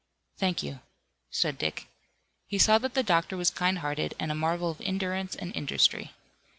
"Thank 0.39 0.63
you," 0.63 0.79
said 1.29 1.59
Dick. 1.59 1.85
He 2.47 2.57
saw 2.57 2.79
that 2.79 2.95
the 2.95 3.03
doctor 3.03 3.37
was 3.37 3.51
kind 3.51 3.77
hearted, 3.85 4.15
and 4.17 4.31
a 4.31 4.33
marvel 4.33 4.71
of 4.71 4.81
endurance 4.81 5.35
and 5.35 5.55
industry. 5.55 6.13